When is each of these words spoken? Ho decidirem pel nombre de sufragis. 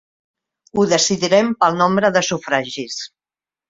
Ho 0.77 0.85
decidirem 0.95 1.53
pel 1.61 1.79
nombre 1.85 2.15
de 2.19 2.27
sufragis. 2.33 3.03